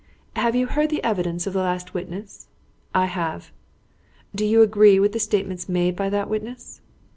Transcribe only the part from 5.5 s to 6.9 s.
made by that witness?"